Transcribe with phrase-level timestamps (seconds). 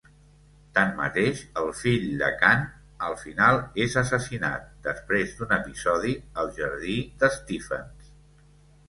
[0.75, 2.63] Tanmateix, el fill de Khan
[3.07, 8.09] al final és assassinat, després d'un episodi al jardí d'Stephens.